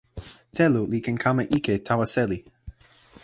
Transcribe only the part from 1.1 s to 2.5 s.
kama ike tawa seli.